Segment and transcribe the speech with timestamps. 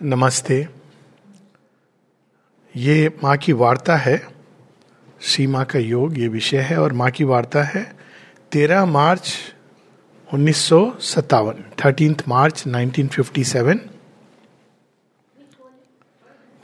[0.00, 0.56] नमस्ते।
[2.74, 4.16] ये माँ की वार्ता है,
[5.20, 7.82] श्री माँ का योग, ये विषय है और माँ की वार्ता है
[8.52, 9.34] तेरह मार्च
[10.34, 13.80] उन्नीस सौ सत्तावन thirteenth March 1957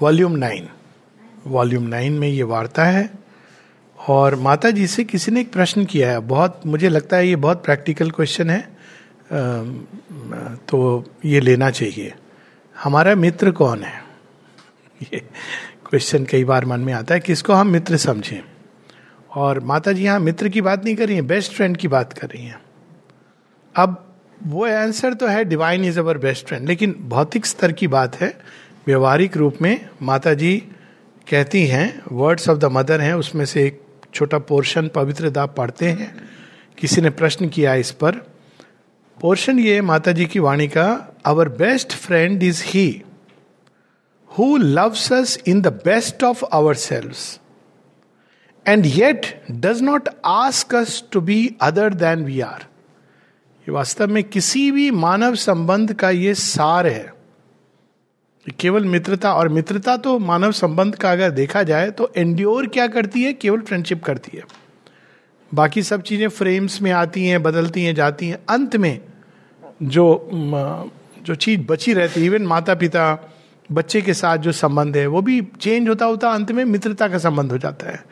[0.00, 0.68] volume nine
[1.46, 3.08] volume nine में ये वार्ता है
[3.98, 7.36] और माता जी से किसी ने एक प्रश्न किया है। बहुत, मुझे लगता है ये
[7.36, 8.60] बहुत प्रैक्टिकल क्वेश्चन है।
[10.68, 12.14] तो ये लेना चाहिए।
[12.76, 14.02] हमारा मित्र कौन है?
[15.02, 15.18] ये
[15.86, 18.40] क्वेश्चन कई बार मन में आता है, किसको हम मित्र समझें?
[19.30, 22.12] और माता जी यहाँ मित्र की बात नहीं कर रही हैं बेस्ट फ्रेंड की बात
[22.12, 22.60] कर रही हैं।
[23.74, 24.00] अब
[24.42, 28.34] वो आंसर तो है divine is our best friend लेकिन भौतिक स्तर की बात है,
[28.86, 30.56] व्यवहारिक रूप में माता जी
[31.30, 33.80] कहती हैं वर्ड्स ऑफ़ द मदर हैं, उसमें से एक
[34.14, 36.14] छोटा पोर्शन पवित्रता पढ़ते हैं,
[36.78, 38.33] किसी ने प्रश्न किया इस पर
[39.20, 43.02] पोर्शन ये माता जी की वाणी का our best friend is he
[44.30, 47.14] who loves us in the best of our selves
[48.66, 52.66] and yet does not ask us to be other than we are
[53.60, 57.12] ये वास्तव में किसी भी मानव संबंध का ये सार है।
[58.60, 63.22] केवल मित्रता, और मित्रता तो मानव संबंध का अगर देखा जाए तो एंड्योर क्या करती
[63.22, 63.32] है?
[63.32, 64.42] केवल फ्रेंडशिप करती है।
[65.54, 69.00] बाकी सब चीज़ें फ्रेम्स में आती हैं, बदलती हैं, जाती हैं। अंत में
[69.84, 70.06] जो
[71.20, 73.30] जो चीज़ बची रहती है इवन माता पिता
[73.70, 77.18] बच्चे के साथ जो संबंध है, वो भी चेंज होता होता अंत में मित्रता का
[77.18, 78.02] संबंध हो जाता है।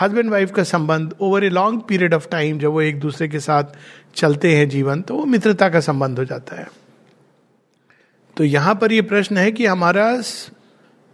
[0.00, 3.40] हस्बैंड वाइफ का संबंध over a long period of time जब वो एक दूसरे के
[3.40, 3.76] साथ
[4.14, 6.66] चलते हैं जीवन तो वो मित्रता का संबंध हो जाता है।
[8.36, 10.06] तो यहाँ पर ये प्रश्न है कि हमारा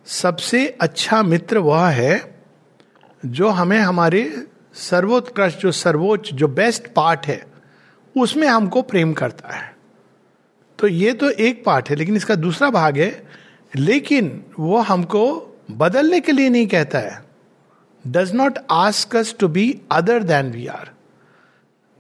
[0.07, 2.21] सबसे अच्छा मित्र वह है
[3.23, 4.23] जो हमें हमारे
[4.79, 7.43] सर्वोत्कृष्ट, जो सर्वोच्च, जो बेस्ट पार्ट है,
[8.17, 9.77] उसमें हमको प्रेम करता है।
[10.79, 13.11] तो ये तो एक पार्ट है, लेकिन इसका दूसरा भाग है,
[13.73, 15.25] लेकिन वो हमको
[15.71, 17.23] बदलने के लिए नहीं कहता है।
[18.05, 20.91] Does not ask us to be other than we are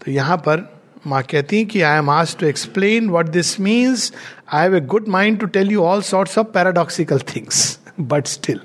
[0.01, 0.69] तो यहाँ पर
[1.07, 4.13] माँ कहती हैं कि I am asked to explain what this means
[4.53, 8.61] I have a good mind to tell you all sorts of paradoxical things but still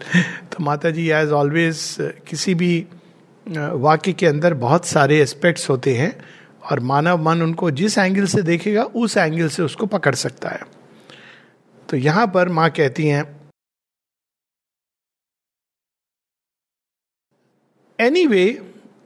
[0.51, 1.95] तो माता जी as always
[2.27, 2.85] किसी भी
[3.47, 6.13] वाक्य के अंदर बहुत सारे एस्पेक्ट्स होते हैं
[6.71, 10.61] और मानव मन उनको जिस एंगल से देखेगा, उस एंगल से उसको पकड़ सकता है।
[11.89, 13.23] तो यहाँ पर माँ कहती हैं
[18.27, 18.45] anyway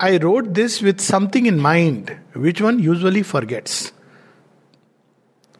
[0.01, 3.93] I read this with something in mind which one usually forgets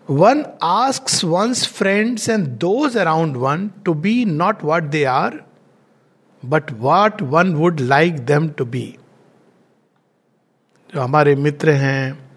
[0.10, 5.44] one asks one's friends and those around one to be not what they are
[6.46, 8.96] but what one would like them to be
[10.96, 12.28] जो हमारे मित्र हैं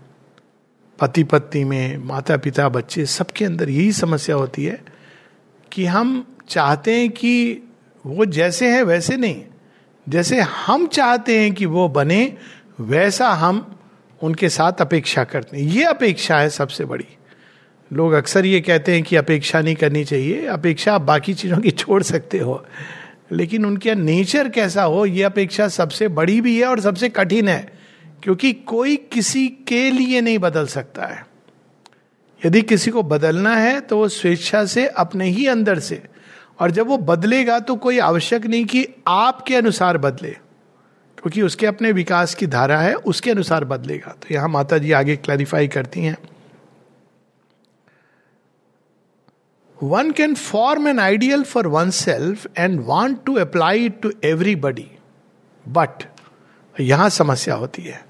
[1.00, 4.84] पति पत्नी में माता पिता बच्चे, सबके अंदर यही समस्या होती है
[5.72, 7.62] कि हम चाहते हैं कि
[8.06, 9.44] वो जैसे हैं, वैसे नहीं।
[10.08, 12.36] जैसे हम चाहते हैं कि वो बने,
[12.80, 13.78] वैसा हम
[14.22, 17.04] उनके साथ अपेक्षा करते हैं। ये अपेक्षा है सबसे बड़ी।
[17.92, 21.70] लोग अक्सर ये कहते हैं कि अपेक्षा नहीं करनी चाहिए। अपेक्षा आप बाकी चीज़ों की
[21.70, 22.64] छोड़ सकते हो।
[23.30, 27.72] लेकिन उनके नेचर कैसा हो, ये अपेक्षा सबसे बड़ी भी है और सबसे कठिन है,
[28.22, 31.24] क्योंकि कोई किसी के लिए नहीं बदल सकता है।
[32.42, 36.02] यदि किसी को बदलना है तो वो स्वेच्छा से अपने ही अंदर से,
[36.60, 40.30] और जब वो बदलेगा तो कोई आवश्यक नहीं कि आपके अनुसार बदले,
[41.18, 45.16] क्योंकि उसके अपने विकास की धारा है, उसके अनुसार बदलेगा। तो यहाँ माता जी आगे
[45.16, 46.16] क्लैरिफाई करती हैं।
[49.82, 54.86] One can form an ideal for oneself and want to apply it to everybody
[55.66, 56.04] but
[56.76, 58.00] यहाँ समस्या होती है।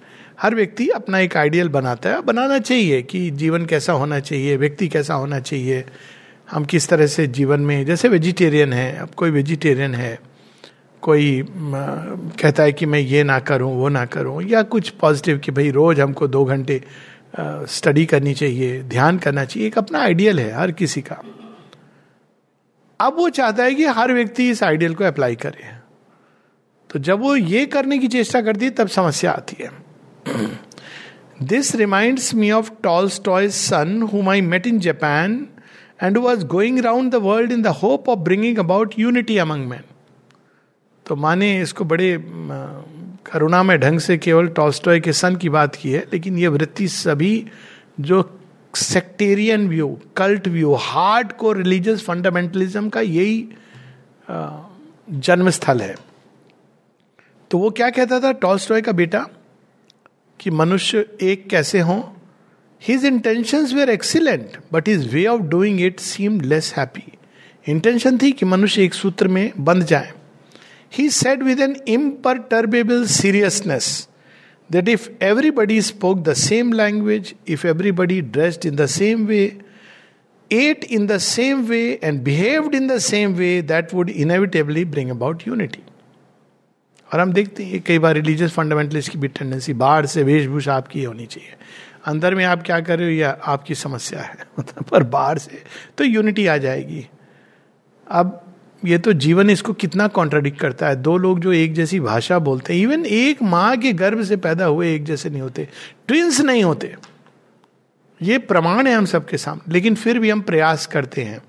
[0.41, 4.89] हर व्यक्ति अपना एक आइडियल बनाता है। बनाना चाहिए कि जीवन कैसा होना चाहिए, व्यक्ति
[4.89, 5.85] कैसा होना चाहिए।
[6.51, 10.19] हम किस तरह से जीवन में, जैसे वेजिटेरियन है, अब कोई वेजिटेरियन है,
[11.03, 15.53] कोई कहता है कि मैं ये ना करूँ, वो ना करूँ, या कुछ पॉजिटिव कि
[15.53, 16.81] भाई रोज हमको दो घंटे
[17.39, 21.23] स्टडी करनी चाहिए, ध्यान करना चाहिए। एक अपना आइडियल है, हर किसी का।
[23.01, 25.69] अब वो चाहता है कि हर व्यक्ति इस आइडियल को अप्लाई करे।
[26.91, 29.71] तो जब वो ये करने की चेष्टा करती है, तब समस्या आती है।
[31.43, 32.71] This remind me of
[33.09, 35.47] Tolstoy son whom I met in Japan
[36.03, 39.83] and was going round the world in the hope of bringing about unity among man
[41.07, 42.17] तो माने इसको बड़े
[43.27, 46.89] करुणा में ढंग से केवल टॉल के सन की बात की है, लेकिन यह वृत्ति
[46.89, 47.47] सभी
[48.01, 48.23] जो
[48.75, 53.49] sectarian view cult view hard को रिलीजियस फंडामेंटलिज्म का यही
[55.11, 55.95] जन्म स्थल है।
[57.51, 59.27] तो वो क्या कहता था टॉल्स्टॉय का बेटा?
[60.41, 62.17] कि मनुष्य एक कैसे हो?
[62.83, 67.13] His intention were excellent but his way of doing it seem less happy
[67.67, 70.13] intention थी कि मनुष्य एक सूत्र में बंध जाए।
[70.93, 74.09] He said with an imperturbable seriousness
[74.71, 79.59] that if everybody spoke the same language, if everybody dressed in the same way,
[80.51, 85.11] ate in the same way, and behaved in the same way, that would inevitably bring
[85.11, 85.83] about unity.
[87.13, 91.03] और हम देखते हैं कई बार religious fundamentalist की भी tendency बाहर से वेशभूषा आपकी
[91.05, 91.55] होनी चाहिए
[92.07, 95.63] अंदर में आप क्या कर रहे हो या आपकी समस्या है मतलब पर बाहर से
[95.99, 97.07] तो यूनिटी आ जाएगी
[98.07, 98.50] अब
[98.85, 102.75] ये तो जीवन इसको कितना कॉन्ट्राडिक्ट करता है। दो लोग जो एक जैसी भाषा बोलते
[102.75, 105.69] हैं इवन एक माँ के गर्भ से पैदा हुए एक जैसे नहीं होते।
[106.09, 106.95] ट्विंस नहीं होते।
[108.21, 111.41] ये प्रमाण है हम सबके सामने, लेकिन फिर भी हम प्रयास करते हैं।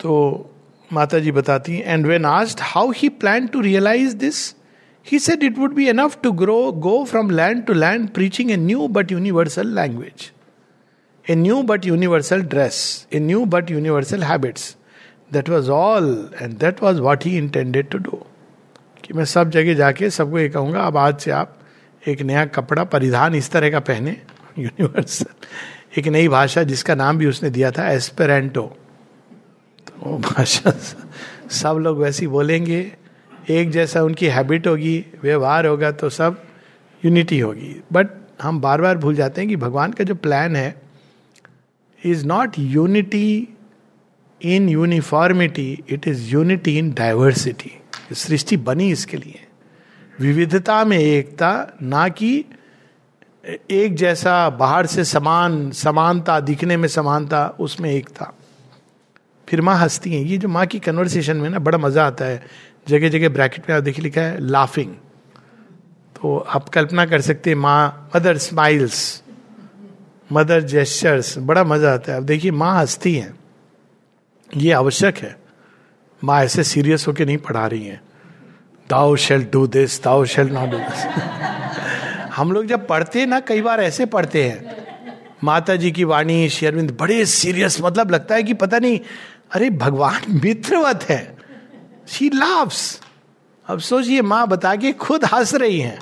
[0.00, 0.50] तो
[0.90, 4.54] माता जी बताती हैं and when asked how he plan to realise this
[5.06, 8.56] he said it would be enough to grow go from land to land preaching a
[8.56, 10.30] new but universal language
[11.24, 14.74] a new but universal dress a new but universal habits
[15.32, 18.22] that was all and that was what he intended to do
[19.04, 21.54] कि मैं सब जगह जाके सबको ये कहूँगा, अब आज से आप
[22.02, 24.16] एक नया कपड़ा परिधान इस तरह का पहने
[24.58, 25.26] यूनिवर्सल
[25.98, 28.62] एक नई भाषा जिसका नाम भी उसने दिया था एस्पेरेंटो
[29.86, 30.70] तो वो भाषा
[31.50, 32.80] सब लोग वैसी बोलेंगे,
[33.50, 36.42] एक जैसा उनकी हैबिट होगी, व्यवहार होगा तो सब
[37.02, 38.08] यूनिटी होगी। बट
[38.42, 40.74] हम बार बार भूल जाते हैं कि भगवान का जो प्लान है
[42.02, 43.48] is not unity
[44.40, 47.72] in uniformity it is unity in diversity
[48.12, 49.40] सृष्टि बनी इसके लिए।
[50.20, 51.50] विविधता में एकता,
[51.82, 52.44] ना कि
[53.70, 58.32] एक जैसा बाहर से समान, समानता, दिखने में समानता, उसमें एकता।
[59.48, 62.42] फिर माँ हंसती हैं। ये जो माँ की कन्वर्सेशन में ना बड़ा मज़ा आता है।
[62.88, 64.94] जगह जगह ब्रैकेट में आप देखिए लिखा है लाफिंग
[66.16, 69.22] तो आप कल्पना कर सकते हैं, माँ मदर स्माइल्स
[70.32, 73.37] मदर जेस्चर्स बड़ा मज़ा आता है। अब देखिए, माँ हंसती हैं।
[74.56, 75.36] ये आवश्यक है।
[76.24, 78.00] माँ ऐसे सीरियस होके नहीं पढ़ा रही है।
[78.90, 81.04] Thou shall do this thou shall not do this
[82.34, 84.76] हम लोग जब पढ़ते हैं ना, कई बार ऐसे पढ़ते हैं।
[85.44, 89.00] माता जी की वाणी शेरविंद बड़े सीरियस मतलब लगता है कि पता नहीं,
[89.52, 91.36] अरे भगवान मित्रवत है।
[92.08, 93.00] शी लाव्स
[93.66, 95.98] अब सोचिए, माँ बता के खुद हंस रही हैं।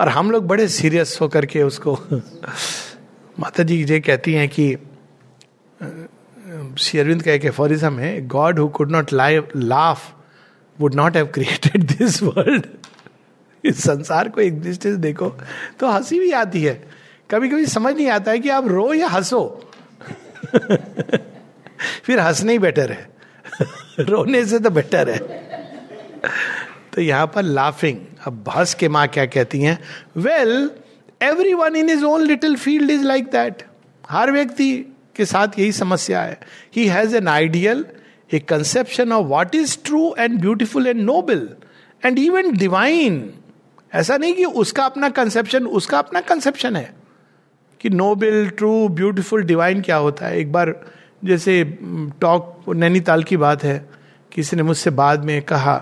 [0.00, 1.98] और हम लोग बड़े सीरियस होकर के उसको
[3.40, 4.76] माता जी ये कहती हैं कि
[6.78, 9.06] श्री अरविंद का एक एफोरिज्म है God who could not
[9.56, 10.14] laugh
[10.80, 12.66] would not have created this world
[13.64, 15.36] इस संसार को एग्जिस्टेंस देखो
[15.80, 16.90] तो हँसी भी आती है।
[17.30, 19.70] कभी कभी समझ नहीं आता है कि आप रो या हंसो।
[22.02, 23.10] फिर हंसने ही बेटर है।
[24.00, 25.18] रोने से तो बेटर है।
[26.92, 29.78] तो यहाँ पर लाफिंग अब हंस के माँ क्या कहती हैं?
[30.16, 30.70] Well
[31.54, 33.62] everyone in his own little field is like that
[34.10, 36.38] हर व्यक्ति के साथ यही समस्या है।
[36.76, 37.84] He has an ideal
[38.30, 41.48] a conception of what is true and beautiful and noble
[42.02, 43.22] and even divine
[43.94, 46.92] ऐसा नहीं कि उसका अपना कंसेप्शन उसका अपना कंसेप्शन है
[47.80, 50.74] कि नोबल ट्रू ब्यूटिफुल डिवाइन क्या होता है। एक बार
[51.24, 51.64] जैसे
[52.20, 53.88] टॉक नैनीताल की बात है
[54.32, 55.74] किसी ने मुझसे बाद में कहा,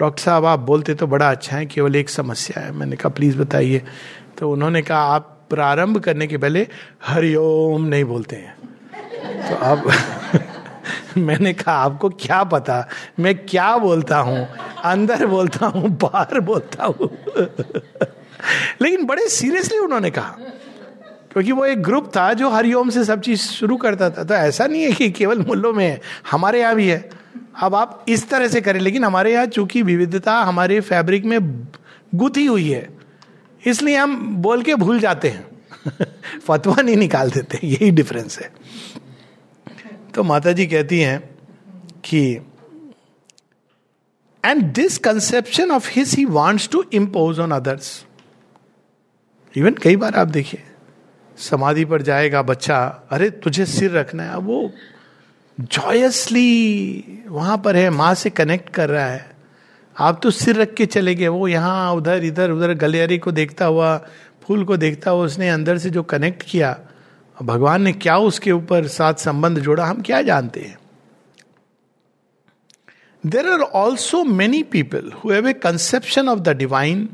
[0.00, 3.38] डॉक्टर साहब, आप बोलते तो बड़ा अच्छा है, केवल एक समस्या है। मैंने कहा, प्लीज़
[3.38, 3.82] बताइए।
[4.38, 6.66] तो उन्होंने कहा, आप प्रारंभ करने के पहले
[7.04, 8.54] हरिओम नहीं बोलते हैं।
[9.48, 9.90] तो अब
[11.18, 12.88] मैंने कहा, आपको क्या पता?
[13.20, 14.46] मैं क्या बोलता हूँ?
[14.84, 17.10] अंदर बोलता हूँ, बाहर बोलता हूँ?
[18.82, 20.36] लेकिन बड़े सीरियसली उन्होंने कहा,
[21.32, 24.66] क्योंकि वो एक ग्रुप था जो हरिओम से सब चीज़ शुरू करता था। तो ऐसा
[24.66, 27.08] नहीं है कि केवल मुल्लों में है, हमारे यहाँ भी है।
[27.62, 31.38] अब आप इस तरह से करें, लेकिन हमारे यहाँ चूँकि विविधता हमारे फैब्रिक में
[32.14, 32.88] गुथी हुई है,
[33.66, 35.46] इसलिए हम बोल के भूल जाते हैं।
[36.46, 38.50] फतवा नहीं निकाल देते, यही डिफरेंस है।
[40.14, 41.38] तो माता जी कहती हैं
[42.04, 42.36] कि
[44.44, 48.06] and this conception of his he wants to impose on others
[49.56, 50.62] even कई बार आप देखिए,
[51.38, 54.72] समाधि पर जाएगा बच्चा, अरे, तुझे सिर रखना है। वो
[55.60, 59.30] जॉयसली वहाँ पर है, माँ से कनेक्ट कर रहा है।
[59.98, 63.64] आप तो सिर रख के चले गए, वो यहाँ, उधर, इधर, उधर, गलियारी को देखता
[63.64, 64.06] हुआ,
[64.42, 66.80] फूल को देखता हुआ उसने अंदर से जो कनेक्ट किया
[67.42, 70.78] भगवान ने क्या उसके ऊपर साथ संबंध जोड़ा, हम क्या जानते हैं?
[73.24, 77.08] There are also many people who have a conception of the divine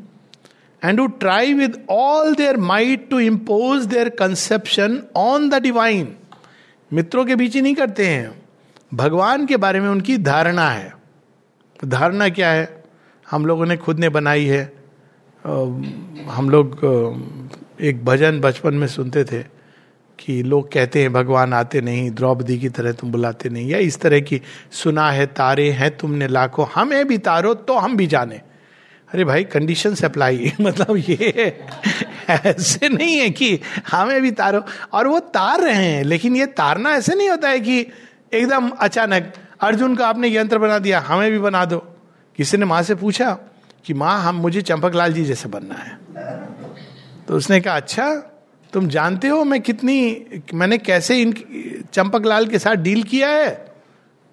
[0.82, 6.14] and who try with all their might to impose their conception on the divine
[6.92, 8.42] मित्रों के बीच ही नहीं करते हैं।
[8.94, 10.92] भगवान के बारे में उनकी धारणा है।
[11.84, 12.84] धारणा क्या है?
[13.26, 14.64] हम लोगों ने खुद ने बनाई है।
[16.28, 16.80] हम लोग
[17.80, 19.42] एक भजन बचपन में सुनते थे।
[20.20, 24.00] कि लोग कहते हैं, भगवान आते नहीं, द्रौपदी की तरह तुम बुलाते नहीं। या इस
[24.00, 28.36] तरह की, सुना है, तारे हैं तुमने लाखों, हमें भी तारो तो हम भी जाने।
[29.14, 31.60] अरे भाई कंडीशन अप्लाई मतलब ये
[32.28, 33.60] ऐसे नहीं है कि
[33.90, 37.60] हमें भी तारो, और वो तार रहे हैं, लेकिन ये तारना ऐसे नहीं होता है
[37.60, 37.86] कि
[38.34, 41.78] एकदम अचानक, अर्जुन का आपने यंत्र बना दिया, हमें भी बना दो।
[42.36, 43.38] किसी ने माँ से पूछा
[43.84, 45.98] कि, माँ, हम, मुझे चंपक लाल जी जैसे बनना है।
[47.28, 48.34] तो उसने कहा अच्छा
[48.72, 51.32] तुम जानते हो मैं कितनी, मैंने कैसे इन
[51.92, 53.50] चंपक लाल के साथ डील किया है?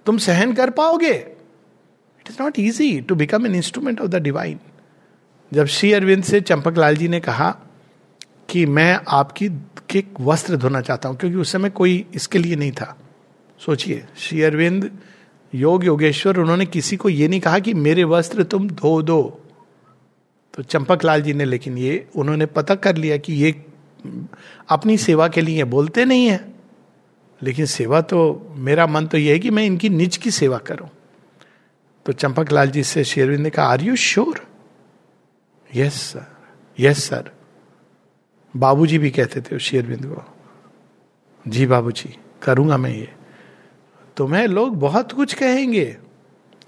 [0.05, 1.13] तुम सहन कर पाओगे?
[1.13, 4.59] It is not easy to become an instrument of the divine
[5.51, 7.49] जब श्री अरविंद से चंपक लाल जी ने कहा
[8.49, 9.49] कि मैं आपकी
[9.89, 12.95] के वस्त्र धोना चाहता हूँ, क्योंकि उस समय कोई इसके लिए नहीं था।
[13.61, 14.89] सोचिए, श्री अरविंद,
[15.53, 19.21] योग योगेश्वर, उन्होंने किसी को ये नहीं कहा कि मेरे वस्त्र तुम धो दो।
[20.53, 23.51] तो चंपक लाल जी ने, लेकिन ये उन्होंने पता कर लिया कि ये
[24.69, 26.39] अपनी सेवा के लिए बोलते नहीं है,
[27.41, 28.19] लेकिन सेवा तो
[28.57, 30.89] मेरा मन तो यह है कि मैं इनकी निज की सेवा करूँ।
[32.05, 34.45] तो चंपक लाल जी से शेरविंद ने कहा are you sure
[35.69, 36.25] yes sir
[36.77, 37.31] yes sir
[38.53, 40.23] बाबूजी भी कहते थे शेरविंद को,
[41.45, 43.11] जी बाबूजी, करूँगा मैं ये।
[44.17, 45.97] तुम्हें लोग बहुत कुछ कहेंगे।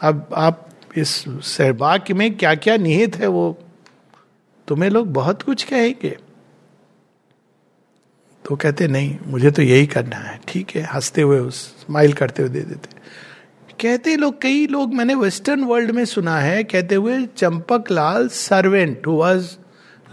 [0.02, 3.58] अब आप इस सहवाक्य में क्या क्या निहित है वो?
[4.68, 6.18] तुम्हें लोग बहुत कुछ कहेंगे।
[8.48, 12.44] तो कहते, नहीं, मुझे तो यही करना है। ठीक है, हँसते हुए उस स्माइल करते
[12.44, 12.96] हुए दे देते।
[13.82, 19.08] कहते लोग, कई लोग मैंने वेस्टर्न वर्ल्ड में सुना है, कहते हुए Champak Lal servant
[19.08, 19.52] who was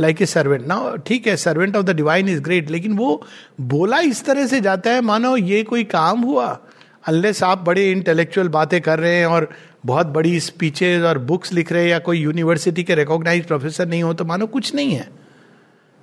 [0.00, 3.26] like a servant ना ठीक है servant of the divine is great लेकिन वो
[3.60, 6.60] बोला इस तरह से जाता है, मानो ये कोई काम हुआ?
[7.08, 9.50] अनलेस आप बड़े इंटेलेक्चुअल बातें कर रहे हैं और
[9.86, 14.02] बहुत बड़ी स्पीचेज और बुक्स लिख रहे हैं या कोई यूनिवर्सिटी के रिकॉग्नाइज प्रोफेसर नहीं
[14.02, 15.23] हो तो मानो कुछ नहीं है।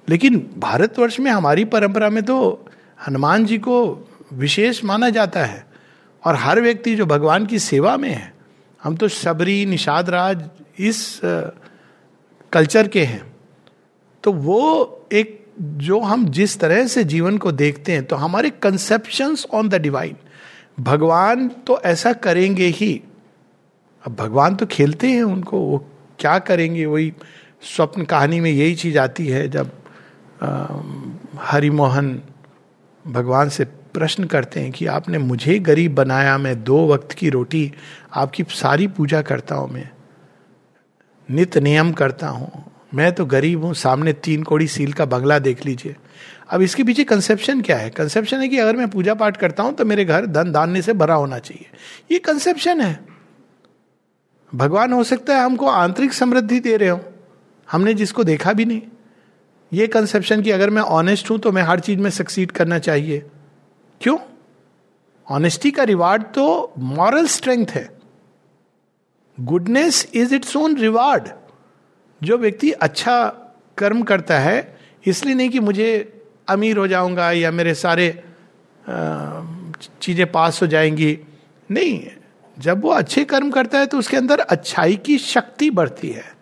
[0.08, 2.66] लेकिन भारतवर्ष में हमारी परंपरा में तो
[3.08, 5.66] हनुमान जी को विशेष माना जाता है।
[6.24, 8.34] और हर व्यक्ति जो भगवान की सेवा में है,
[8.84, 10.44] हम तो शबरी निषाद राज
[10.80, 11.20] इस
[12.52, 13.24] कल्चर के हैं।
[14.24, 19.36] तो वो एक जो हम जिस तरह से जीवन को देखते हैं तो हमारे कंसेप्शन
[19.54, 20.16] ऑन द डिवाइन
[20.80, 22.94] भगवान तो ऐसा करेंगे ही।
[24.06, 25.86] अब भगवान तो खेलते हैं उनको, वो
[26.20, 26.86] क्या करेंगे?
[26.86, 27.14] वही
[27.66, 29.72] स्वप्न कहानी में यही चीज़ आती है, जब
[30.42, 32.22] हरिमोहन
[33.06, 37.72] भगवान से प्रश्न करते हैं कि आपने मुझे गरीब बनाया, मैं दो वक्त की रोटी,
[38.14, 39.90] आपकी सारी पूजा करता हूँ मैं,
[41.30, 45.66] नित नियम करता हूँ, मैं तो गरीब हूँ, सामने तीन कोड़ी सील का बंगला देख
[45.66, 45.96] लीजिए।
[46.50, 47.90] अब इसके पीछे कंसेप्शन क्या है?
[47.90, 50.94] कंसेप्शन है कि अगर मैं पूजा पाठ करता हूँ तो मेरे घर धन दान्य से
[50.94, 51.70] भरा होना चाहिए।
[52.12, 53.00] ये कंसेप्शन है।
[54.52, 57.00] भगवान हो सकता है हमको आंतरिक समृद्धि दे रहे हो।
[57.68, 58.82] हमने जिसको देखा भी नहीं।
[59.72, 63.20] ये कंसेप्शन कि अगर मैं ऑनेस्ट हूँ तो मैं हर चीज़ में सक्सीड करना चाहिए।
[64.02, 64.18] क्यों?
[65.28, 67.90] ऑनेस्टी का रिवार्ड तो मॉरल स्ट्रेंथ है।
[69.38, 71.30] Goodness is its own reward
[72.22, 73.24] जो व्यक्ति अच्छा
[73.78, 78.12] कर्म करता है, इसलिए नहीं कि मुझे अमीर हो जाऊँगा या मेरे सारे
[80.02, 81.18] चीज़ें पास हो जाएँगी।
[81.70, 82.08] नहीं,
[82.58, 86.41] जब वो अच्छे कर्म करता है तो उसके अंदर अच्छाई की शक्ति बढ़ती है।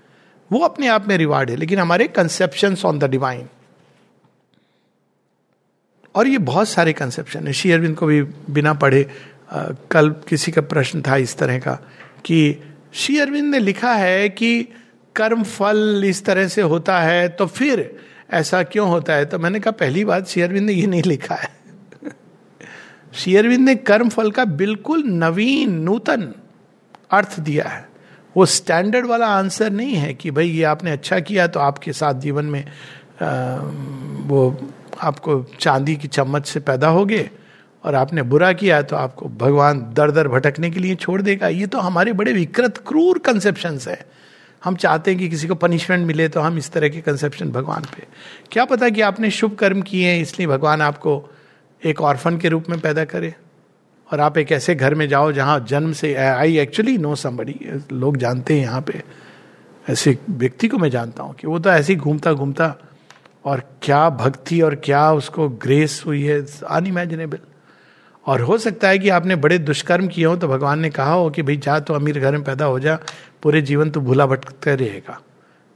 [0.52, 3.48] वो अपने आप में रिवार्ड है लेकिन हमारे कंसेप्शन ऑन द डिवाइन
[6.16, 9.10] और ये बहुत सारे कंसेप्शन है। श्री अरविंद को भी बिना पढ़े
[9.52, 11.74] आ, कल किसी का प्रश्न था इस तरह का
[12.26, 12.64] कि
[12.94, 14.68] श्री अरविंद ने लिखा है कि
[15.16, 18.00] कर्म फल इस तरह से होता है तो फिर
[18.32, 19.26] ऐसा क्यों होता है?
[19.26, 21.50] तो मैंने कहा पहली बात श्री अरविंद ने ये नहीं लिखा है।
[23.14, 26.34] श्री अरविंद ने कर्म फल का बिल्कुल नवीन नूतन
[27.12, 27.89] अर्थ दिया है।
[28.40, 32.14] वो स्टैंडर्ड वाला आंसर नहीं है कि भाई ये आपने अच्छा किया तो आपके साथ
[32.22, 33.58] जीवन में आ,
[34.28, 34.70] वो
[35.02, 37.30] आपको चांदी की चम्मच से पैदा हो गए
[37.84, 41.68] और आपने बुरा किया तो आपको भगवान दर दर भटकने के लिए छोड़ देगा। ये
[41.68, 44.00] तो हमारे बड़े विकृत क्रूर कंसेप्शन है।
[44.64, 47.84] हम चाहते हैं कि किसी को पनिशमेंट मिले तो हम इस तरह के कंसेप्शन भगवान
[47.96, 48.08] पे।
[48.52, 51.14] क्या पता कि आपने शुभ कर्म किए हैं इसलिए भगवान आपको
[51.82, 53.34] एक ऑर्फन के रूप में पैदा करे।
[54.10, 57.56] और आप एक ऐसे घर में जाओ जहाँ जन्म से आई एक्चुअली नो समबड़ी
[57.92, 59.02] लोग जानते हैं यहाँ पे।
[59.86, 62.76] ऐसे व्यक्ति को मैं जानता हूँ कि वो तो ऐसे ही घूमता घूमता,
[63.46, 67.40] और क्या भक्ति और क्या उसको ग्रेस हुई है अनइमेजिनेबल
[68.26, 71.30] और हो सकता है कि आपने बड़े दुष्कर्म किए हो तो भगवान ने कहा हो
[71.30, 73.00] कि भाई जा तो अमीर घर में पैदा हो जा,
[73.44, 75.20] पूरे जीवन तो भूला भटकता रहेगा।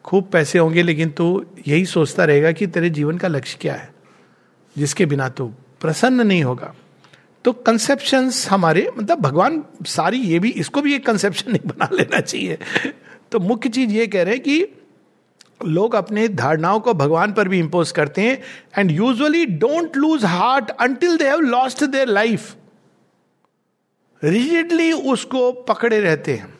[0.06, 3.90] खूब पैसे होंगे लेकिन तू यही सोचता रहेगा कि तेरे जीवन का लक्ष्य क्या है,
[4.75, 5.48] जिसके बिना तू
[5.82, 6.74] प्रसन्न नहीं होगा।
[7.46, 12.20] तो कंसेप्शन हमारे मतलब भगवान सारी ये भी, इसको भी एक कंसेप्शन नहीं बना लेना
[12.20, 12.58] चाहिए।
[13.32, 14.66] तो मुख्य चीज़ ये कह रहे हैं कि
[15.66, 18.40] लोग अपने धारणाओं को भगवान पर भी इंपोज करते हैं
[18.78, 22.56] and usually don't lose heart until they have lost their life
[24.22, 26.54] rigidly उसको पकड़े रहते हैं।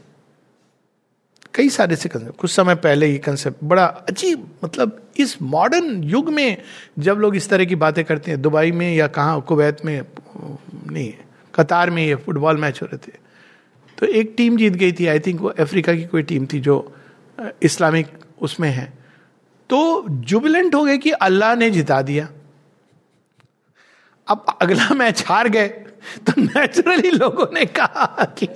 [1.54, 6.30] कई सारे से कंसेप्ट कुछ समय पहले ये कंसेप्ट बड़ा अजीब मतलब इस मॉडर्न युग
[6.30, 6.58] में
[7.00, 10.04] जब लोग इस तरह की बातें करते हैं, दुबई में या कहाँ कुवैत में
[10.36, 11.14] नहीं,
[11.54, 13.18] कतार में ये फुटबॉल मैच हो रहे थे।
[13.98, 16.76] तो एक टीम जीत गई थी आई थिंक वो अफ्रीका की कोई टीम थी जो
[17.64, 18.08] इस्लामिक
[18.42, 18.86] उसमें है।
[19.70, 22.28] तो जुबिलेंट हो गए कि अल्लाह ने जिता दिया।
[24.28, 25.68] अब अगला मैच हार गए
[26.28, 28.48] तो नेचुरली लोगों ने कहा कि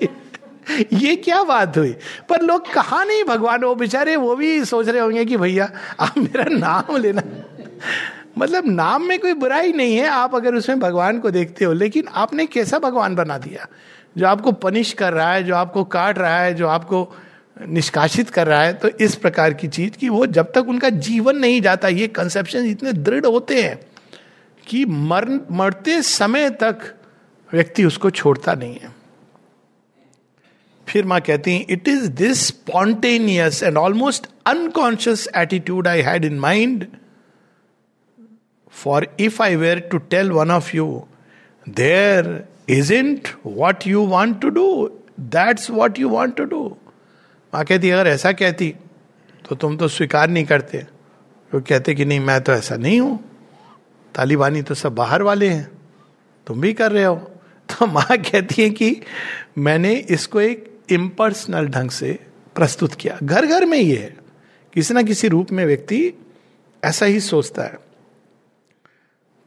[0.93, 1.91] ये क्या बात हुई?
[2.29, 5.69] पर लोग कहा नहीं, भगवान, वो बेचारे वो भी सोच रहे होंगे कि भैया,
[5.99, 7.21] आप मेरा नाम लेना।
[8.37, 12.07] मतलब नाम में कोई बुराई नहीं है, आप अगर उसमें भगवान को देखते हो, लेकिन
[12.15, 13.67] आपने कैसा भगवान बना दिया?
[14.17, 17.07] जो आपको पनिश कर रहा है, जो आपको काट रहा है, जो आपको
[17.57, 21.37] निष्कासित कर रहा है तो इस प्रकार की चीज़ कि वो जब तक उनका जीवन
[21.37, 23.79] नहीं जाता, ये कंसेप्शन इतने दृढ़ होते हैं
[24.67, 26.93] कि मर, मरते समय तक
[27.49, 28.95] व्यक्ति उसको छोड़ता नहीं है।
[30.87, 36.39] फिर माँ कहती हैं it is this spontaneous and almost unconscious attitude I had in
[36.39, 36.85] mind
[38.83, 41.07] for if I were to tell one of you
[41.69, 42.45] there
[42.93, 46.77] isn't what you want to do that's what you want to do
[47.53, 48.75] माँ कहती, अगर ऐसा कहती
[49.49, 50.77] तो तुम तो स्वीकार नहीं करते।
[51.53, 53.19] वो कहते कि, नहीं, मैं तो ऐसा नहीं हूँ।
[54.15, 55.71] तालिबानी तो सब बाहर वाले हैं।
[56.47, 57.15] तुम भी कर रहे हो।
[57.69, 59.01] तो माँ कहती है कि,
[59.57, 62.19] मैंने इसको एक इम्पर्सनल ढंग से
[62.55, 64.17] प्रस्तुत किया। घर घर में ये है।
[64.73, 66.13] किसी ना किसी रूप में व्यक्ति
[66.83, 67.79] ऐसा ही सोचता है।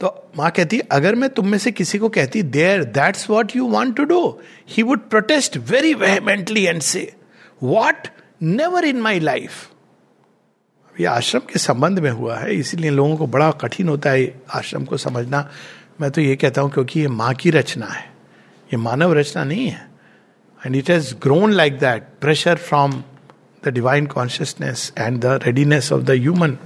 [0.00, 3.66] तो माँ कहती, अगर मैं तुम में से किसी को कहती there that's what you
[3.68, 4.20] want to do
[4.68, 7.12] he would protest very vehemently and say
[7.62, 8.08] what
[8.42, 9.68] never in my life
[10.94, 14.84] ये आश्रम के संबंध में हुआ है, इसीलिए लोगों को बड़ा कठिन होता है आश्रम
[14.84, 15.48] को समझना।
[16.00, 18.04] मैं तो ये कहता हूँ क्योंकि ये माँ की रचना है,
[18.70, 19.88] ये मानव रचना नहीं है।
[20.60, 23.02] And it has grown like that pressure from
[23.64, 26.56] the divine consciousness and the readiness of the human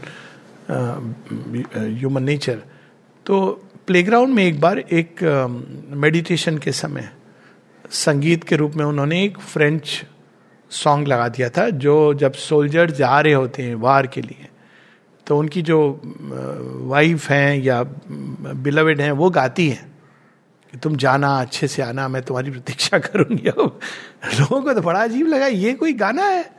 [0.70, 2.62] human nature
[3.26, 5.22] तो प्लेग्राउंड में एक बार एक
[5.90, 7.10] मेडिटेशन uh, के समय
[7.90, 10.04] संगीत के रूप में उन्होंने एक फ्रेंच
[10.70, 14.48] सॉन्ग लगा दिया था जो जब सोल्जर जा रहे होते हैं वार के लिए
[15.26, 16.00] तो उनकी जो
[16.84, 17.82] वाइफ uh, हैं या
[18.54, 19.94] बिलवेड हैं वो गाती हैं
[20.72, 23.80] कि तुम जाना अच्छे से आना मैं तुम्हारी प्रतीक्षा करूँगी। अब
[24.40, 26.50] लोगों को तो बड़ा अजीब लगा ये कोई गाना है?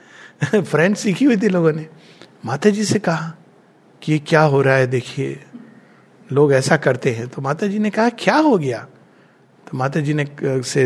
[0.61, 1.87] फ्रेंच सीखी हुई थी लोगों ने।
[2.45, 3.33] माता जी से कहा
[4.01, 5.43] कि ये क्या हो रहा है देखिए
[6.29, 8.79] लोग ऐसा करते हैं। तो माता जी ने कहा, क्या हो गया?
[9.67, 10.83] तो माता जी ने से,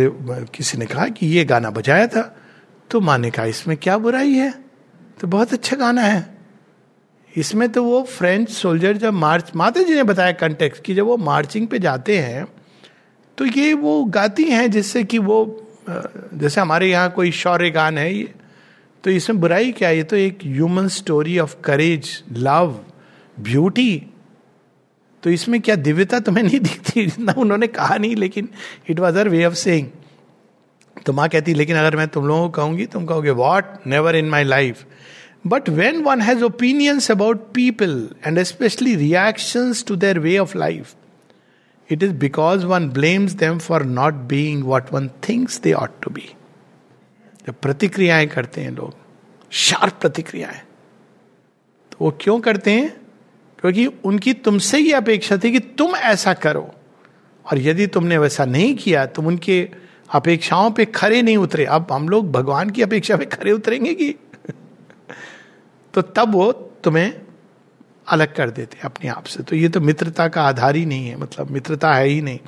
[0.56, 2.22] किसी ने कहा कि, ये गाना बजाया था।
[2.90, 4.54] तो माँ ने कहा, इसमें क्या बुराई है?
[5.22, 6.40] तो बहुत अच्छा गाना है।
[7.30, 11.18] इसमें तो वो फ्रेंच सोल्जर जब मार्च माता जी ने बताया कंटेक्ट कि जब वो
[11.18, 12.46] मार्चिंग पे जाते हैं
[13.38, 15.38] तो ये वो गाती हैं जिससे कि वो
[15.90, 18.34] जैसे हमारे यहाँ कोई शौर्य गान है, ये
[19.04, 22.80] तो इसमें बुराई क्या ये तो एक human story of courage love
[23.40, 23.92] beauty
[25.24, 27.06] तो इसमें क्या दिव्यता तुम्हें नहीं दिखती?
[27.06, 28.50] जितना उन्होंने कहा नहीं, लेकिन
[28.90, 29.88] it was uh way of saying
[31.06, 34.30] तो माँ कहती, लेकिन अगर मैं तुम लोगों को कहूँगी, तुम कहोगे what never in
[34.30, 34.86] my life
[35.48, 40.96] but when one has opinions about people and specially reaction to their way of life
[41.90, 46.12] it is because one blames them for not being what one thinks they ought to
[46.12, 46.28] be
[47.48, 48.96] जब प्रतिक्रियाएँ करते हैं लोग
[49.52, 50.60] sharp प्रतिक्रियाएँ
[51.92, 52.99] तो वो क्यों करते हैं?
[53.60, 56.76] क्योंकि उनकी तुमसे ही अपेक्षा थी कि तुम ऐसा करो।
[57.52, 59.70] और यदि तुमने वैसा नहीं किया, तुम उनके
[60.14, 64.16] अपेक्षाओं पे खरे नहीं उतरे। अब हम लोग भगवान की अपेक्षा पे खरे उतरेंगे कि?
[65.94, 67.22] तो तब वो तुम्हें
[68.08, 71.18] अलग कर देते अपने आप से। तो ये तो मित्रता का आधार ही नहीं है
[71.18, 72.40] मतलब मित्रता है ही नहीं।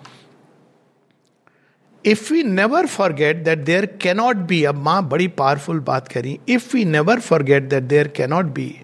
[2.06, 6.76] If we never forget that there cannot be अब माँ बड़ी पावरफुल बात करी। If
[6.76, 8.82] we never forget that there cannot be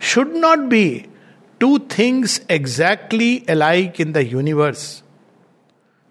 [0.00, 1.06] should not be
[1.59, 4.85] two things exactly alike in the universe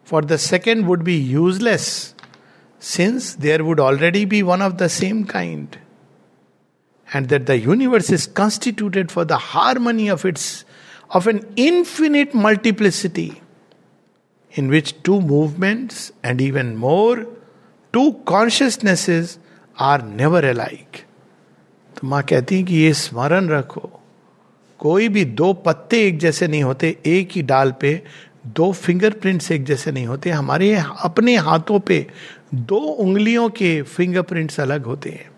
[0.09, 1.87] for the second would be useless
[2.83, 5.77] since there would already be one of the same kind
[7.09, 10.65] and that the universe is constituted for the harmony of its
[11.11, 13.41] of an infinite multiplicity
[14.53, 17.27] in which two movements and even more
[17.95, 19.39] two consciousnesses
[19.79, 21.05] are never alike
[21.97, 23.91] तो माँ कहती है कि ये स्मरण रखो
[24.80, 28.02] कोई भी दो पत्ते एक जैसे नहीं होते, एक ही डाल पे,
[28.48, 32.08] दो फिंगरप्रिंट्स एक जैसे नहीं होते। हमारे अपने हाथों पे
[32.54, 35.32] दो उंगलियों के फिंगरप्रिंट्स अलग होते हैं।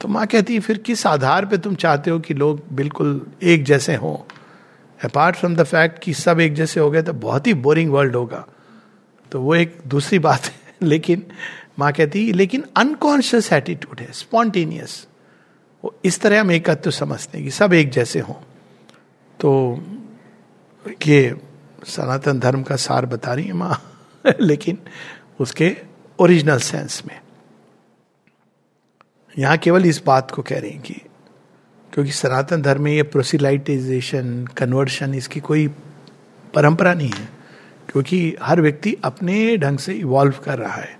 [0.00, 3.64] तो माँ कहती है, फिर किस आधार पे तुम चाहते हो कि लोग बिल्कुल एक
[3.64, 4.32] जैसे हों?
[5.04, 8.16] अपार्ट फ्रॉम द फैक्ट कि सब एक जैसे हो गए तो बहुत ही बोरिंग वर्ल्ड
[8.16, 8.46] होगा।
[9.32, 11.22] तो वो एक दूसरी बात है। लेकिन
[11.78, 15.06] माँ कहती लेकिन अनकॉन्शियस एटीट्यूड है स्पॉन्टेनियस
[16.04, 18.34] इस तरह हम एकत्व समझते हैं कि सब एक जैसे हों।
[19.40, 19.78] तो
[21.06, 21.36] ये
[21.84, 24.02] सनातन धर्म का सार बता रही है माँ,
[24.40, 24.78] लेकिन
[25.40, 25.76] उसके
[26.18, 27.20] ओरिजिनल सेंस में।
[29.38, 31.00] यहाँ केवल इस बात को कह रही हैं कि
[31.92, 35.68] क्योंकि सनातन धर्म में ये प्रोसिलाइटेशन कन्वर्शन इसकी कोई
[36.54, 37.28] परंपरा नहीं है,
[37.92, 40.98] क्योंकि हर व्यक्ति अपने ढंग से इवॉल्व कर रहा है।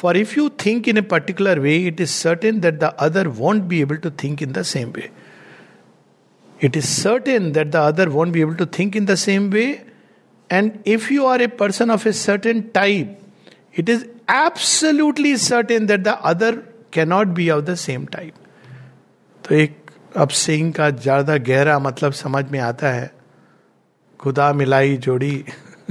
[0.00, 3.64] For if you think in a particular way it is certain that the other won't
[3.64, 5.10] be able to think in the same way
[6.64, 9.86] it is certain that the other won't be able to think in the same way
[10.52, 13.18] and if you are a person of a certain type
[13.78, 18.34] it is absolutely certain that the other cannot be of the same type
[19.48, 19.76] तो एक
[20.16, 23.14] अब सिंह का ज़्यादा गहरा मतलब समझ में आता है।
[24.20, 25.44] खुदा मिलाई जोड़ी।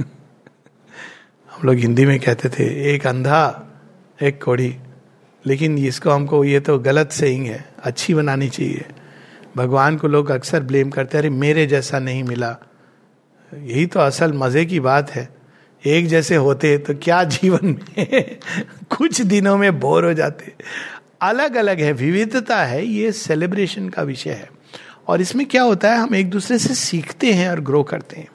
[1.50, 3.66] हम लोग हिंदी में कहते थे, एक अंधा
[4.22, 4.76] एक कोड़ी
[5.46, 8.84] लेकिन इसको हमको ये तो गलत सेइंग है, अच्छी बनानी चाहिए।
[9.56, 12.56] भगवान को लोग अक्सर ब्लेम करते हैं, अरे मेरे जैसा नहीं मिला।
[13.54, 15.28] यही तो असल मज़े की बात है।
[15.86, 18.38] एक जैसे होते तो क्या जीवन में
[18.96, 20.52] कुछ दिनों में बोर हो जाते।
[21.22, 24.50] अलग अलग है, विविधता है, ये सेलिब्रेशन का विषय है।
[25.08, 28.28] और इसमें क्या होता है, हम एक दूसरे से सीखते हैं और ग्रो करते हैं।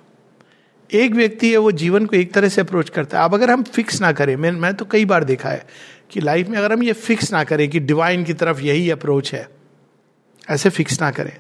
[0.90, 3.64] एक व्यक्ति है, वो जीवन को एक तरह से अप्रोच करता है। अब अगर हम
[3.66, 5.66] फिक्स ना करें, मैं मैं तो कई बार देखा है
[6.12, 9.34] कि लाइफ में अगर हम ये फिक्स ना करें कि डिवाइन की तरफ़ यही अप्रोच
[9.34, 9.48] है,
[10.50, 11.34] ऐसे फिक्स ना करें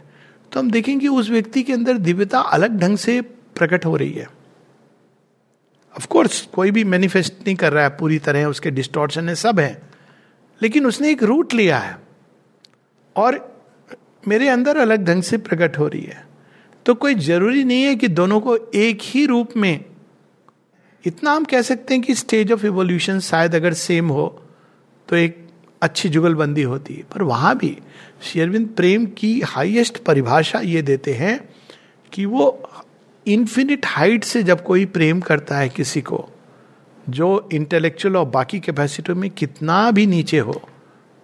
[0.52, 3.20] तो हम देखेंगे उस व्यक्ति के अंदर दिव्यता अलग ढंग से
[3.56, 4.28] प्रकट हो रही है।
[5.96, 9.60] ऑफ़ कोर्स कोई भी मैनिफेस्ट नहीं कर रहा है, पूरी तरह उसके डिस्टॉर्शन है, सब
[9.60, 9.82] है,
[10.62, 11.98] लेकिन उसने एक रूट लिया है
[13.16, 13.40] और
[14.28, 16.24] मेरे अंदर अलग ढंग से प्रकट हो रही है।
[16.86, 19.86] तो कोई ज़रूरी नहीं है कि दोनों को एक ही रूप में।
[21.06, 24.28] इतना हम कह सकते हैं कि स्टेज ऑफ़ इवोल्यूशन शायद अगर सेम हो
[25.10, 25.48] तो एक
[25.82, 27.78] अच्छी जुगलबंदी होती है। पर वहाँ भी
[28.24, 31.50] शेरविंद प्रेम की हाईएस्ट परिभाषा ये देते हैं
[32.13, 32.69] कि वो
[33.28, 36.30] इन्फिनिट हाइट से जब कोई प्रेम करता है किसी को,
[37.10, 40.62] जो इंटेलेक्चुअल और बाकी कैपेसिटी में कितना भी नीचे हो,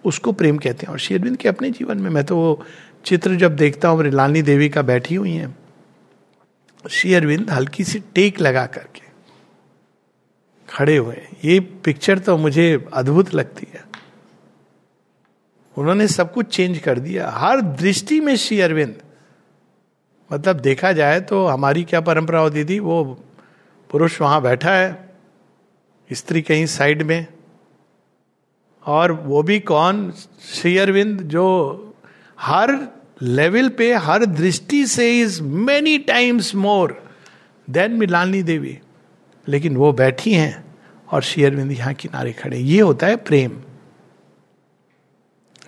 [0.04, 2.62] उसको प्रेम कहते हैं। और शेरविंद के अपने जीवन में, मैं तो वो
[3.04, 5.54] चित्र जब देखता हूँ लालनी देवी का बैठी हुई है,
[6.84, 9.10] श्री अरविंद हल्की सी टेक लगा करके
[10.68, 13.84] खड़े हुए ये पिक्चर तो मुझे अद्भुत लगती है।
[15.76, 18.94] उन्होंने सब कुछ चेंज कर दिया। हर दृष्टि में श्री अरविंद।
[20.30, 23.04] मतलब देखा जाए तो हमारी क्या परंपरा होती थी, वो
[23.90, 25.14] पुरुष वहाँ बैठा है,
[26.10, 27.26] स्त्री कहीं साइड में,
[28.84, 30.10] और वो भी कौन?
[30.44, 31.91] श्री अरविंद जो
[32.42, 32.70] हर
[33.22, 37.00] लेवल पे, हर दृष्टि से is many times more
[37.68, 38.78] than मिलानी देवी
[39.46, 40.64] लेकिन वो बैठी हैं
[41.08, 43.60] और श्री अरविंद यहाँ किनारे खड़े ये होता है प्रेम।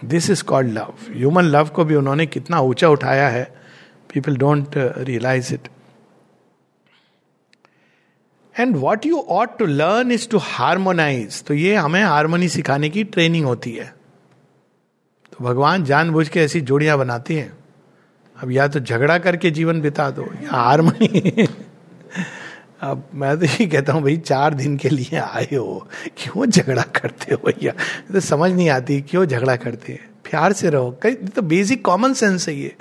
[0.05, 3.45] This is called love human love को भी उन्होंने कितना ऊँचा उठाया है।
[4.13, 5.69] People don't realise it
[8.55, 13.05] and what you ought to learn is to harmonise तो ये हमें हारमोनी सिखाने की
[13.05, 13.93] ट्रेनिंग होती है।
[15.39, 17.53] तो भगवान जानबूझ के ऐसी जोड़ियाँ बनाती हैं।
[18.43, 21.49] अब या तो झगड़ा करके जीवन बिता दो, या हारमोनी।
[22.81, 26.83] अब मैं तो ये कहता हूँ, भाई, चार दिन के लिए आए हो। क्यों झगड़ा
[26.83, 27.73] करते हो भैया?
[28.13, 30.11] तो समझ नहीं आती, क्यों झगड़ा करते हैं?
[30.31, 32.77] प्यार से रहो। कई तो बेसिक कॉमन सेंस है ये।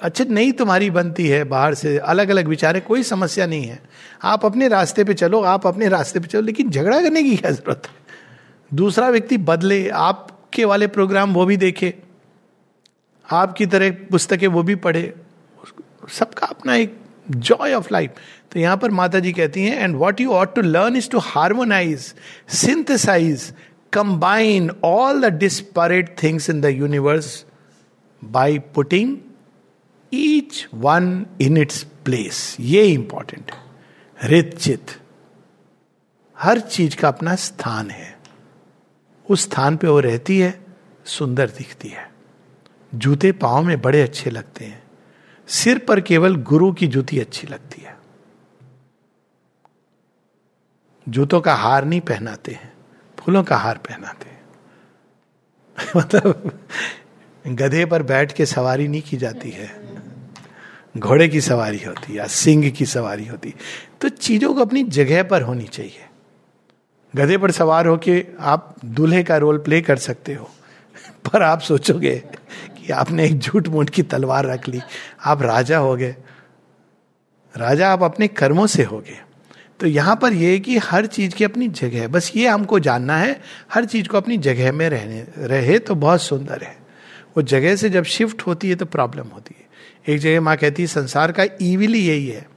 [0.00, 3.82] अच्छा नहीं तुम्हारी बनती है बाहर से अलग अलग विचार है, कोई समस्या नहीं है।
[4.22, 7.50] आप अपने रास्ते पे चलो, आप अपने रास्ते पे चलो, लेकिन झगड़ा करने की क्या
[7.50, 8.04] ज़रूरत है?
[8.74, 9.88] दूसरा व्यक्ति बदले
[10.54, 11.92] आपके वाले प्रोग्राम वो भी देखे,
[13.28, 15.02] आपकी तरह पुस्तकें वो भी पढ़े,
[16.08, 16.96] सबका अपना एक
[17.28, 18.14] जॉय ऑफ़ लाइफ
[18.52, 21.18] तो यहाँ पर माता जी कहती हैं and what you ought to learn is to
[21.24, 22.12] harmonise
[22.54, 23.52] synthesise
[23.92, 27.44] combine all the disparate things in the universe
[28.22, 29.16] by putting
[30.12, 34.98] each one in its place ये इंपॉर्टेंट है। रित चित
[36.36, 38.13] हर चीज़ का अपना स्थान है।
[39.30, 40.64] उस स्थान पे वो रहती है,
[41.04, 42.12] सुंदर दिखती है।
[42.94, 44.82] जूते पाओ में बड़े अच्छे लगते हैं।
[45.46, 47.98] सिर पर केवल गुरु की जूती अच्छी लगती है।
[51.08, 52.72] जूतों का हार नहीं पहनाते हैं,
[53.18, 54.42] फूलों का हार पहनाते हैं।
[55.96, 56.66] मतलब
[57.46, 59.84] गधे पर बैठ के सवारी नहीं की जाती है।
[60.98, 63.54] घोड़े की सवारी होती है या सिंह की सवारी होती
[64.00, 66.03] तो चीज़ों को अपनी जगह पर होनी चाहिए।
[67.16, 70.50] गधे पर सवार होके आप दूल्हे का रोल प्ले कर सकते हो।
[71.32, 72.22] पर आप सोचोगे
[72.78, 74.80] कि आपने एक झूठ मूठ की तलवार रख ली।
[75.24, 76.16] आप राजा हो गए।
[77.56, 79.20] राजा आप अपने कर्मों से हो गए।
[79.80, 83.16] तो यहाँ पर यह कि हर चीज़ की अपनी जगह है। बस ये हमको जानना
[83.16, 83.40] है,
[83.74, 86.76] हर चीज़ को अपनी जगह में रहने, रहे तो बहुत सुंदर है।
[87.36, 89.64] वो जगह से जब शिफ्ट होती है तो प्रॉब्लम होती है।
[90.14, 92.53] एक जगह माँ कहती है, संसार का ईविल यही है।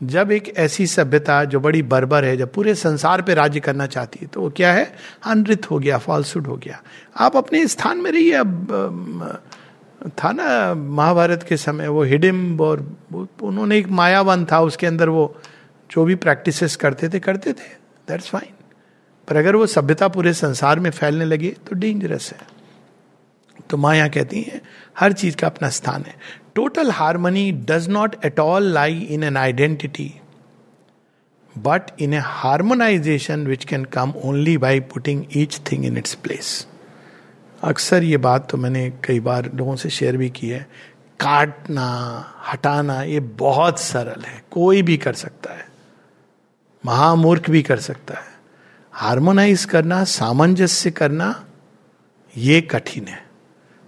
[0.00, 4.18] जब एक ऐसी सभ्यता जो बड़ी बर्बर है, जब पूरे संसार पे राज्य करना चाहती
[4.22, 4.92] है तो वो क्या है?
[5.26, 6.82] अनृत हो गया फॉल्सुड हो गया।
[7.16, 9.40] आप अपने स्थान में रहिए, अब
[10.18, 12.86] था ना, महाभारत के समय, वो हिडिम और
[13.42, 15.34] उन्होंने एक मायावन था, उसके अंदर वो
[15.90, 17.68] जो भी प्रैक्टिसेस करते थे करते थे।
[18.08, 18.52] दैट्स फाइन
[19.28, 22.46] पर अगर वो सभ्यता पूरे संसार में फैलने लगी तो डेंजरस है।
[23.70, 24.60] तो माया कहती है,
[24.98, 26.14] हर चीज़ का अपना स्थान है।
[26.54, 30.12] Total harmony does not at all lie in an identity
[31.58, 36.66] but in a harmonisation which can come only by putting each thing in its place
[37.62, 40.66] अक्सर ये बात तो मैंने कई बार लोगों से शेयर भी की है।
[41.20, 41.86] काटना,
[42.52, 45.66] हटाना, ये बहुत सरल है। कोई भी कर सकता है।
[46.86, 48.34] महामूर्ख भी कर सकता है।
[48.92, 51.44] हार्मोनाइज करना, सामंजस्य करना,
[52.36, 53.26] ये कठिन है।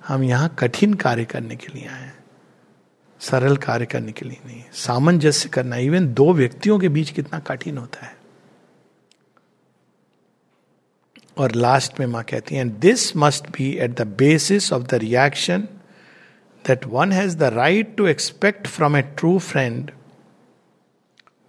[0.09, 2.11] हम यहाँ कठिन कार्य करने के लिए आए
[3.21, 7.79] सरल कार्य करने के लिए नहीं सामंजस्य करना इवन दो व्यक्तियों के बीच कितना कठिन
[7.79, 8.15] होता है
[11.37, 15.69] और लास्ट में माँ कहती हैं this must be at the basis of the reaction
[16.65, 19.91] that one has the right to expect from a true friend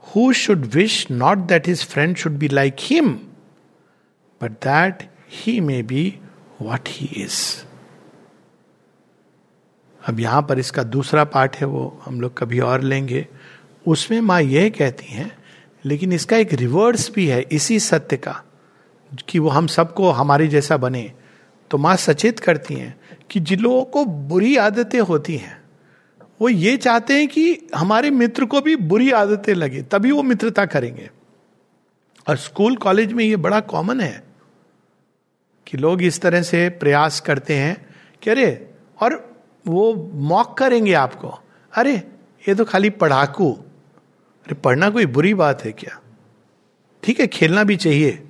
[0.03, 3.13] who should wish not that his friend should be like him
[4.41, 6.07] but that he may be
[6.61, 7.66] what he is.
[10.07, 13.27] अब यहाँ पर इसका दूसरा part है, वो हम लोग कभी और लेंगे।
[13.87, 15.31] उसमें माँ यह कहती हैं,
[15.85, 18.43] लेकिन इसका एक रिवर्स भी है, इसी सत्य का,
[19.29, 21.11] कि वो हम सबको हमारे जैसा बने।
[21.71, 22.99] तो माँ सचेत करती हैं
[23.31, 25.61] कि जिन लोगों को बुरी आदतें होती हैं,
[26.41, 30.65] वो ये चाहते हैं कि हमारे मित्र को भी बुरी आदतें लगे, तभी वो मित्रता
[30.65, 31.09] करेंगे।
[32.27, 34.23] और स्कूल कॉलेज में ये बड़ा कॉमन है
[35.67, 37.75] कि लोग इस तरह से प्रयास करते हैं
[38.21, 38.69] कि अरे,
[39.01, 39.36] और
[39.67, 41.39] वो मॉक करेंगे आपको।
[41.73, 41.95] अरे,
[42.49, 46.01] ये तो खाली पढ़ाकू। अरे, पढ़ना कोई बुरी बात है क्या?
[47.03, 48.23] ठीक है, खेलना भी चाहिए।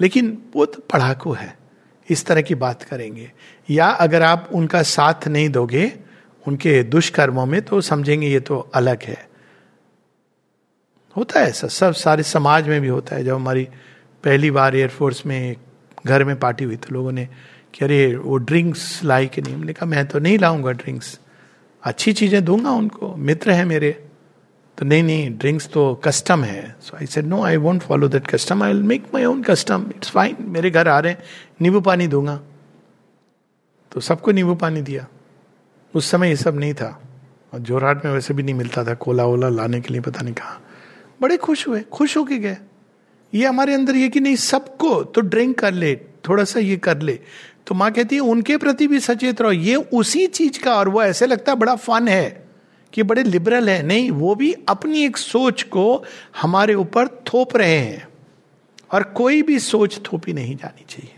[0.00, 1.58] लेकिन वो तो पढ़ाकू है।
[2.10, 3.32] इस तरह की बात करेंगे।
[3.70, 5.98] या अगर आप उनका साथ नहीं दोगे,
[6.48, 9.28] उनके दुष्कर्मों में तो समझेंगे ये तो अलग है।
[11.16, 13.68] होता है ऐसा। सब सारे समाज में भी होता है। जब हमारी
[14.24, 15.56] पहली बार एयरफोर्स में
[16.06, 17.28] घर में पार्टी हुई तो लोगों ने
[17.74, 21.20] कि अरे, वो ड्रिंक्स लाई के नहीं। हमने कहा, मैं तो नहीं लाऊँगा ड्रिंक्स
[21.82, 24.04] अच्छी चीज़ें दूँगा उनको। मित्र है मेरे।
[24.78, 28.26] तो नहीं नहीं ड्रिंक्स तो कस्टम है। So I said no I won't follow that
[28.26, 31.22] custom I will make my own custom it's fine मेरे घर आ रहे हैं।
[31.60, 32.40] नींबू पानी दूँगा.
[33.92, 35.06] तो सबको नींबू पानी दिया।
[35.94, 37.02] उस समय ये सब नहीं था।
[37.54, 40.34] और जोरहाट में वैसे भी नहीं मिलता था। कोला वोला लाने के लिए पता नहीं
[40.34, 40.60] कहा।
[41.20, 42.56] बड़े खुश हुए। खुश होके गए।
[43.34, 45.96] ये हमारे अंदर ये कि नहीं, सबको तो ड्रिंक कर ले।
[46.28, 47.20] थोड़ा सा ये कर ले।
[47.72, 51.02] तो माँ कहती है, उनके प्रति भी सचेत रहो। ये उसी चीज़ का, और वो
[51.02, 52.46] ऐसे लगता है बड़ा फन है
[52.92, 56.04] कि बड़े लिबरल है। नहीं, वो भी अपनी एक सोच को
[56.42, 58.08] हमारे ऊपर थोप रहे हैं,
[58.92, 61.14] और कोई भी सोच थोपी नहीं जानी चाहिए।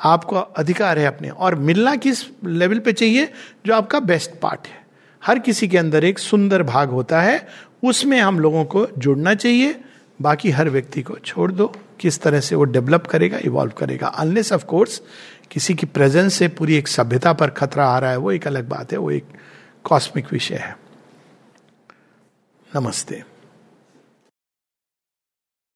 [0.00, 3.32] आपको अधिकार है अपने, और मिलना किस लेवल पे चाहिए,
[3.66, 4.86] जो आपका बेस्ट पार्ट है।
[5.24, 7.48] हर किसी के अंदर एक सुंदर भाग होता है,
[7.84, 9.80] उसमें हम लोगों को जुड़ना चाहिए।
[10.22, 14.52] बाकी हर व्यक्ति को छोड़ दो, किस तरह से वो डेवलप करेगा इवॉल्व करेगा। अनलेस
[14.52, 15.02] ऑफ़ कोर्स
[15.50, 18.68] किसी की प्रेजेंस से पूरी एक सभ्यता पर खतरा आ रहा है, वो एक अलग
[18.68, 19.24] बात है, वो एक
[19.84, 20.76] कॉस्मिक विषय है।
[22.76, 23.33] नमस्ते।